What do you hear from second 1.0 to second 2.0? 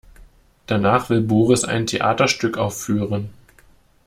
will Boris ein